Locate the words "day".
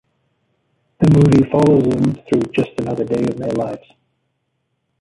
3.03-3.21